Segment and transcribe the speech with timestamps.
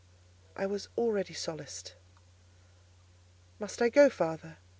[0.55, 1.93] I was already solaced.
[3.59, 4.57] "Must I go, father?"